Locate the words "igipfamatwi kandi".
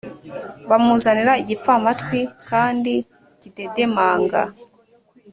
1.43-2.93